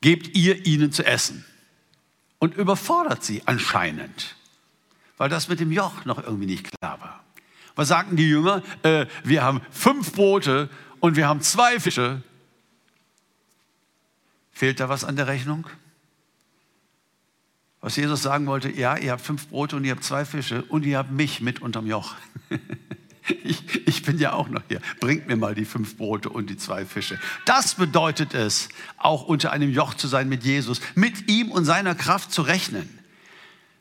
[0.00, 1.44] gebt ihr ihnen zu essen.
[2.38, 4.36] Und überfordert sie anscheinend,
[5.16, 7.24] weil das mit dem Joch noch irgendwie nicht klar war.
[7.74, 8.62] Was sagten die Jünger?
[8.82, 10.68] Äh, wir haben fünf Brote
[11.00, 12.22] und wir haben zwei Fische.
[14.52, 15.66] Fehlt da was an der Rechnung?
[17.80, 20.84] Was Jesus sagen wollte, ja, ihr habt fünf Brote und ihr habt zwei Fische und
[20.84, 22.16] ihr habt mich mit unterm Joch.
[23.44, 24.80] Ich, ich, bin ja auch noch hier.
[25.00, 27.18] Bringt mir mal die fünf Brote und die zwei Fische.
[27.44, 31.94] Das bedeutet es, auch unter einem Joch zu sein mit Jesus, mit ihm und seiner
[31.94, 32.97] Kraft zu rechnen.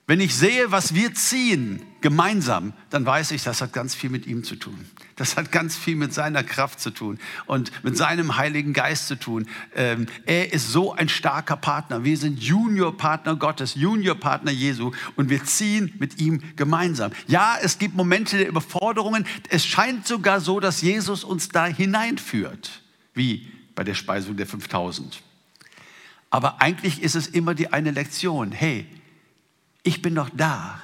[0.10, 4.26] Wenn ich sehe, was wir ziehen gemeinsam, dann weiß ich, das hat ganz viel mit
[4.26, 4.86] ihm zu tun.
[5.18, 9.20] Das hat ganz viel mit seiner Kraft zu tun und mit seinem Heiligen Geist zu
[9.20, 9.50] tun.
[9.76, 12.06] Ähm, er ist so ein starker Partner.
[12.06, 17.12] Wir sind Juniorpartner Gottes, Juniorpartner Jesu und wir ziehen mit ihm gemeinsam.
[17.28, 19.28] Ja, es gibt Momente der Überforderungen.
[19.50, 22.82] Es scheint sogar so, dass Jesus uns da hineinführt,
[23.14, 25.22] wie bei der Speisung der 5000.
[26.30, 28.54] Aber eigentlich ist es immer die eine Lektion.
[28.54, 28.88] Hey,
[29.88, 30.82] ich bin doch da.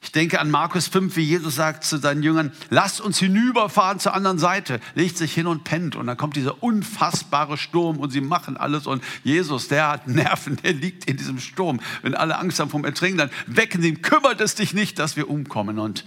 [0.00, 4.14] Ich denke an Markus 5, wie Jesus sagt zu seinen Jüngern, lasst uns hinüberfahren zur
[4.14, 8.20] anderen Seite, legt sich hin und pennt und dann kommt dieser unfassbare Sturm und sie
[8.20, 11.80] machen alles und Jesus, der hat Nerven, der liegt in diesem Sturm.
[12.02, 15.16] Wenn alle Angst haben vom Ertrinken, dann wecken sie ihn, kümmert es dich nicht, dass
[15.16, 16.04] wir umkommen und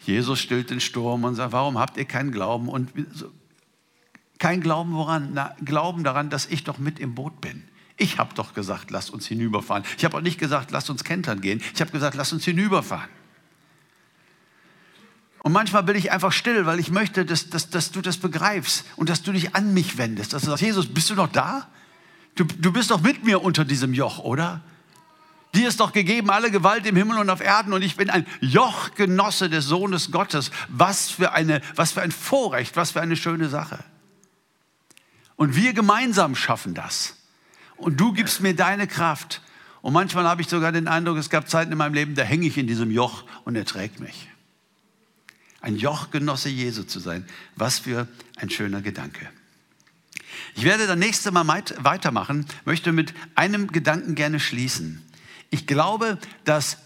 [0.00, 2.90] Jesus stillt den Sturm und sagt, warum habt ihr keinen Glauben und
[4.38, 5.30] kein Glauben woran?
[5.34, 7.62] Na, Glauben daran, dass ich doch mit im Boot bin.
[8.02, 9.84] Ich habe doch gesagt, lasst uns hinüberfahren.
[9.96, 11.62] Ich habe auch nicht gesagt, lasst uns kentern gehen.
[11.72, 13.08] Ich habe gesagt, lasst uns hinüberfahren.
[15.44, 18.84] Und manchmal bin ich einfach still, weil ich möchte, dass, dass, dass du das begreifst
[18.96, 20.32] und dass du dich an mich wendest.
[20.32, 21.68] Dass du sagst, Jesus, bist du noch da?
[22.34, 24.62] Du, du bist doch mit mir unter diesem Joch, oder?
[25.54, 28.26] Dir ist doch gegeben alle Gewalt im Himmel und auf Erden und ich bin ein
[28.40, 30.50] Jochgenosse des Sohnes Gottes.
[30.66, 33.78] Was für, eine, was für ein Vorrecht, was für eine schöne Sache.
[35.36, 37.14] Und wir gemeinsam schaffen das
[37.82, 39.42] und du gibst mir deine Kraft.
[39.82, 42.46] Und manchmal habe ich sogar den Eindruck, es gab Zeiten in meinem Leben, da hänge
[42.46, 44.28] ich in diesem Joch und er trägt mich.
[45.60, 49.28] Ein Jochgenosse Jesu zu sein, was für ein schöner Gedanke.
[50.54, 55.02] Ich werde dann nächste Mal weitermachen, möchte mit einem Gedanken gerne schließen.
[55.50, 56.78] Ich glaube, dass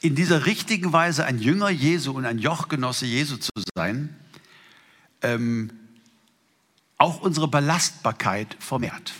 [0.00, 4.14] in dieser richtigen Weise ein Jünger Jesu und ein Jochgenosse Jesu zu sein,
[5.22, 5.70] ähm,
[6.98, 9.14] auch unsere Belastbarkeit vermehrt.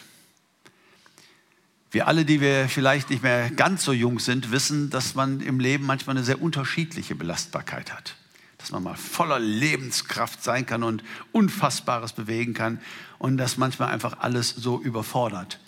[1.92, 5.61] Wir alle, die wir vielleicht nicht mehr ganz so jung sind, wissen, dass man im
[5.61, 8.16] Leben manchmal eine sehr unterschiedliche Belastbarkeit hat.
[8.57, 12.81] Dass man mal voller Lebenskraft sein kann und Unfassbares bewegen kann
[13.18, 15.61] und dass manchmal einfach alles so überfordert.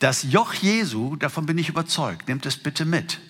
[0.00, 3.20] Das Joch Jesu, davon bin ich überzeugt, nehmt es bitte mit.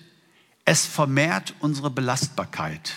[0.65, 2.91] Es vermehrt unsere Belastbarkeit.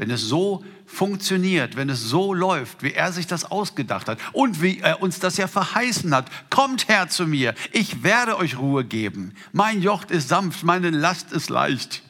[0.00, 4.62] Wenn es so funktioniert, wenn es so läuft, wie er sich das ausgedacht hat und
[4.62, 8.82] wie er uns das ja verheißen hat, kommt her zu mir, ich werde euch Ruhe
[8.82, 9.34] geben.
[9.52, 12.02] Mein Joch ist sanft, meine Last ist leicht.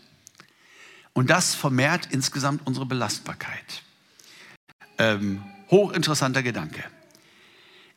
[1.14, 3.82] Und das vermehrt insgesamt unsere Belastbarkeit.
[4.96, 6.84] Ähm, hochinteressanter Gedanke.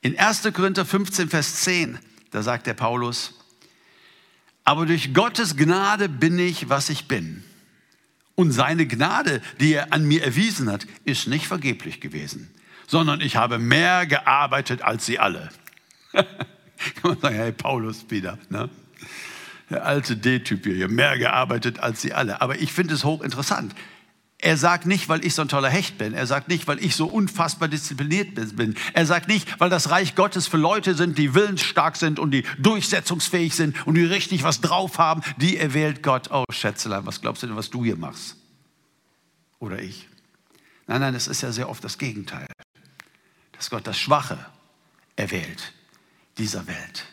[0.02, 0.42] In 1.
[0.54, 2.00] Korinther 15, Vers 10,
[2.32, 3.36] da sagt der Paulus,
[4.64, 7.44] aber durch Gottes Gnade bin ich, was ich bin.
[8.36, 12.50] Und seine Gnade, die er an mir erwiesen hat, ist nicht vergeblich gewesen,
[12.88, 15.50] sondern ich habe mehr gearbeitet als sie alle.
[16.14, 16.26] Kann
[17.04, 18.70] man sagen, hey, Paulus wieder, ne?
[19.70, 22.42] Der alte D-Typ hier, mehr gearbeitet als sie alle.
[22.42, 23.74] Aber ich finde es hochinteressant.
[24.44, 26.14] Er sagt nicht, weil ich so ein toller Hecht bin.
[26.14, 28.76] Er sagt nicht, weil ich so unfassbar diszipliniert bin.
[28.92, 32.44] Er sagt nicht, weil das Reich Gottes für Leute sind, die willensstark sind und die
[32.60, 35.22] durchsetzungsfähig sind und die richtig was drauf haben.
[35.38, 36.30] Die erwählt Gott.
[36.30, 38.36] Oh, Schätzelein, was glaubst du denn, was du hier machst?
[39.60, 40.10] Oder ich?
[40.88, 42.48] Nein, nein, es ist ja sehr oft das Gegenteil.
[43.54, 44.38] Dass Gott das Schwache
[45.16, 45.72] erwählt
[46.38, 47.06] dieser Welt.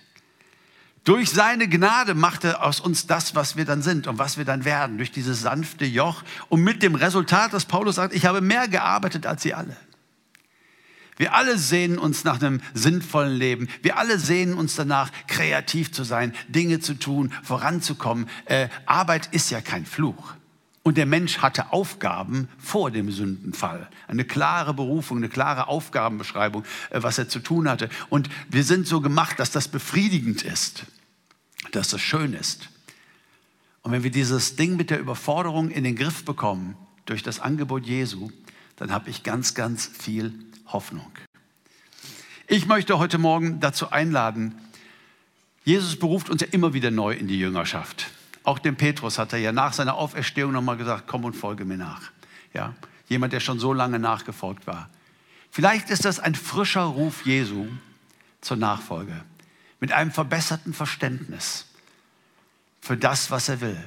[1.11, 4.45] Durch seine Gnade macht er aus uns das, was wir dann sind und was wir
[4.45, 8.41] dann werden, durch dieses sanfte Joch und mit dem Resultat, dass Paulus sagt, ich habe
[8.41, 9.77] mehr gearbeitet als sie alle.
[11.17, 13.67] Wir alle sehnen uns nach einem sinnvollen Leben.
[13.83, 18.29] Wir alle sehnen uns danach, kreativ zu sein, Dinge zu tun, voranzukommen.
[18.45, 20.35] Äh, Arbeit ist ja kein Fluch.
[20.85, 23.89] Und der Mensch hatte Aufgaben vor dem Sündenfall.
[24.07, 27.89] Eine klare Berufung, eine klare Aufgabenbeschreibung, äh, was er zu tun hatte.
[28.11, 30.87] Und wir sind so gemacht, dass das befriedigend ist,
[31.73, 32.69] dass das schön ist.
[33.83, 37.87] Und wenn wir dieses Ding mit der Überforderung in den Griff bekommen durch das Angebot
[37.87, 38.31] Jesu,
[38.77, 40.35] dann habe ich ganz, ganz viel
[40.67, 41.11] Hoffnung.
[42.47, 44.55] Ich möchte heute Morgen dazu einladen,
[45.65, 48.11] Jesus beruft uns ja immer wieder neu in die Jüngerschaft.
[48.43, 51.77] Auch dem Petrus hat er ja nach seiner Auferstehung nochmal gesagt, komm und folge mir
[51.77, 52.11] nach.
[52.55, 52.75] Ja,
[53.09, 54.89] jemand, der schon so lange nachgefolgt war.
[55.51, 57.67] Vielleicht ist das ein frischer Ruf Jesu
[58.41, 59.25] zur Nachfolge
[59.81, 61.67] mit einem verbesserten Verständnis
[62.81, 63.79] für das, was er will.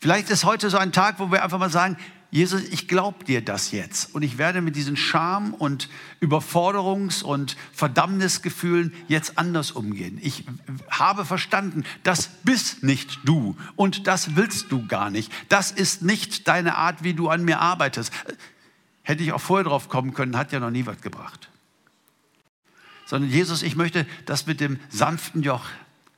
[0.00, 1.96] Vielleicht ist heute so ein Tag, wo wir einfach mal sagen,
[2.30, 5.88] Jesus, ich glaube dir das jetzt und ich werde mit diesen Scham und
[6.20, 10.18] Überforderungs- und Verdammnisgefühlen jetzt anders umgehen.
[10.22, 10.44] Ich
[10.90, 15.32] habe verstanden, das bist nicht du und das willst du gar nicht.
[15.48, 18.12] Das ist nicht deine Art, wie du an mir arbeitest.
[19.02, 21.48] Hätte ich auch vorher drauf kommen können, hat ja noch nie was gebracht.
[23.08, 25.64] Sondern Jesus, ich möchte das mit dem sanften Joch.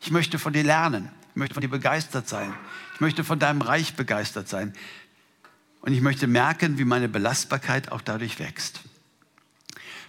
[0.01, 1.09] Ich möchte von dir lernen.
[1.31, 2.53] Ich möchte von dir begeistert sein.
[2.95, 4.75] Ich möchte von deinem Reich begeistert sein.
[5.83, 8.81] Und ich möchte merken, wie meine Belastbarkeit auch dadurch wächst.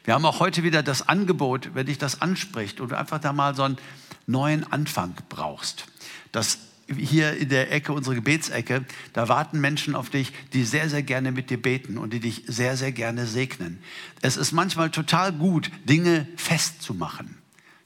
[0.06, 3.32] Wir haben auch heute wieder das Angebot, wenn dich das anspricht und du einfach da
[3.32, 3.78] mal so einen
[4.26, 5.86] neuen Anfang brauchst.
[6.32, 6.58] Das
[6.88, 11.32] hier in der Ecke, unsere Gebetsecke, da warten Menschen auf dich, die sehr, sehr gerne
[11.32, 13.80] mit dir beten und die dich sehr, sehr gerne segnen.
[14.22, 17.38] Es ist manchmal total gut, Dinge festzumachen.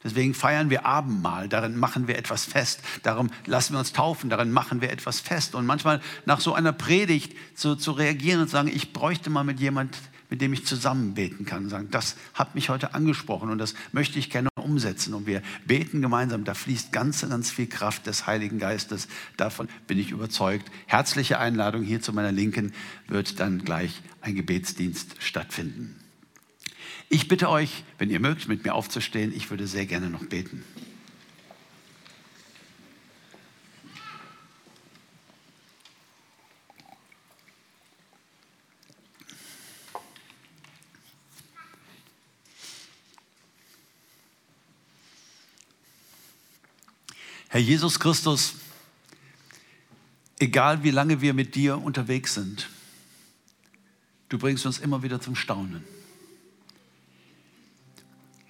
[0.04, 2.82] Deswegen feiern wir Abendmahl, darin machen wir etwas fest.
[3.02, 5.56] Darum lassen wir uns taufen, darin machen wir etwas fest.
[5.56, 9.44] Und manchmal nach so einer Predigt zu, zu reagieren und zu sagen, ich bräuchte mal
[9.44, 9.98] mit jemand,
[10.30, 11.64] mit dem ich zusammen beten kann.
[11.64, 15.14] Und sagen, das hat mich heute angesprochen und das möchte ich gerne umsetzen.
[15.14, 16.44] Und wir beten gemeinsam.
[16.44, 19.08] Da fließt ganz, ganz viel Kraft des Heiligen Geistes.
[19.38, 20.72] Davon bin ich überzeugt.
[20.88, 22.74] Herzliche Einladung hier zu meiner Linken
[23.08, 25.96] wird dann gleich ein Gebetsdienst stattfinden.
[27.10, 29.32] Ich bitte euch, wenn ihr mögt, mit mir aufzustehen.
[29.36, 30.64] Ich würde sehr gerne noch beten.
[47.56, 48.56] Herr Jesus Christus,
[50.40, 52.70] egal wie lange wir mit dir unterwegs sind,
[54.28, 55.82] du bringst uns immer wieder zum Staunen.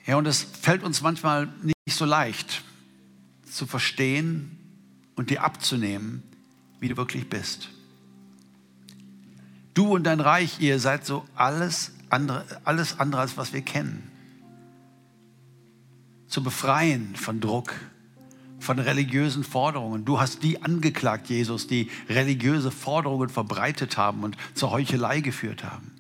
[0.08, 2.64] Ja, und es fällt uns manchmal nicht so leicht
[3.47, 4.58] zu verstehen
[5.16, 6.24] und dir abzunehmen,
[6.80, 7.70] wie du wirklich bist.
[9.76, 14.10] Du und dein Reich, ihr seid so alles andere, alles andere als was wir kennen.
[16.28, 17.72] Zu befreien von Druck,
[18.60, 20.06] von religiösen Forderungen.
[20.06, 25.91] Du hast die angeklagt, Jesus, die religiöse Forderungen verbreitet haben und zur Heuchelei geführt haben.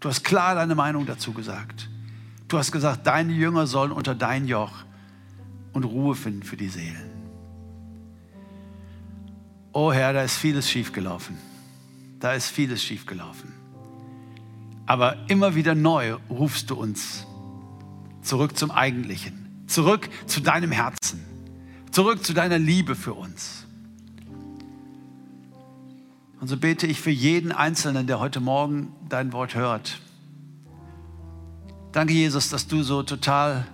[0.00, 1.88] Du hast klar deine Meinung dazu gesagt.
[2.48, 4.84] Du hast gesagt, deine Jünger sollen unter dein Joch
[5.72, 7.10] und Ruhe finden für die Seelen.
[9.72, 11.36] Oh Herr, da ist vieles schiefgelaufen.
[12.20, 13.52] Da ist vieles schiefgelaufen.
[14.86, 17.26] Aber immer wieder neu rufst du uns
[18.22, 21.24] zurück zum Eigentlichen, zurück zu deinem Herzen,
[21.96, 23.64] zurück zu deiner Liebe für uns.
[26.38, 29.98] Und so bete ich für jeden Einzelnen, der heute Morgen dein Wort hört
[31.92, 33.66] Danke, Jesus, dass du so total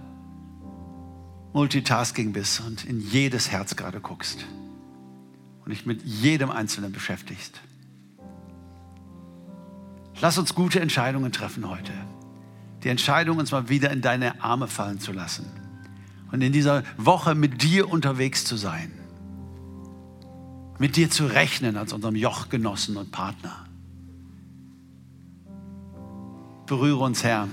[1.53, 4.45] Multitasking bist und in jedes Herz gerade guckst
[5.65, 7.61] und dich mit jedem Einzelnen beschäftigst.
[10.21, 11.91] Lass uns gute Entscheidungen treffen heute.
[12.85, 15.62] Die Entscheidung, uns mal wieder in deine Arme fallen zu lassen
[16.33, 18.91] und in dieser Woche mit dir unterwegs zu sein.
[20.79, 23.67] Mit dir zu rechnen als unserem Jochgenossen und Partner.
[26.67, 27.49] Berühre uns, Herr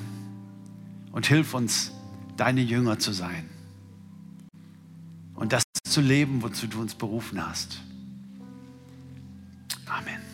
[1.11, 1.91] und hilf uns,
[2.37, 3.49] deine Jünger zu sein
[5.35, 7.81] und das zu leben, wozu du uns berufen hast.
[9.85, 10.28] Amen.